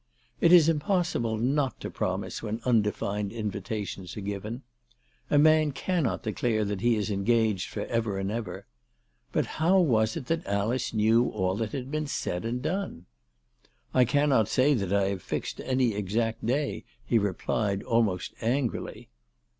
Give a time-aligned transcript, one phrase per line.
[0.39, 4.63] It is impos sible not to promise when undefined invitations are given.
[5.29, 8.65] A man cannot declare that he is engaged for ever and ever.
[9.31, 13.05] But how was it that Alice knew all that had been said and done?
[13.93, 19.09] "I cannot say that I have fixed any exact day," he replied almost angrily.